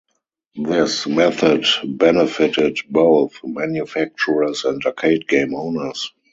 This 0.55 1.05
method 1.05 1.63
benefitted 1.85 2.79
both 2.89 3.33
manufacturers 3.43 4.65
and 4.65 4.83
arcade 4.83 5.27
game 5.27 5.53
owners. 5.53 6.11